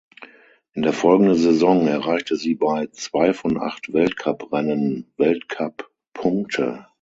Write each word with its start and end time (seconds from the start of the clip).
In 0.73 0.81
der 0.81 0.93
folgenden 0.93 1.35
Saison 1.35 1.85
erreichte 1.85 2.35
sie 2.35 2.55
bei 2.55 2.87
zwei 2.87 3.33
von 3.35 3.59
acht 3.61 3.93
Weltcuprennen 3.93 5.13
Weltcuppunkte. 5.17 6.87